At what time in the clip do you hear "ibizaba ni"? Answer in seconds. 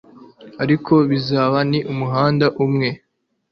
1.05-1.79